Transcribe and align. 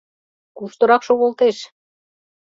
—Куштырак 0.57 1.01
шогылтеш? 1.07 1.57